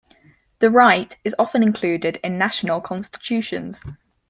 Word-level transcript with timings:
The 0.57 0.71
right 0.71 1.15
is 1.23 1.35
often 1.37 1.61
included 1.61 2.19
in 2.23 2.39
national 2.39 2.81
constitutions. 2.81 3.83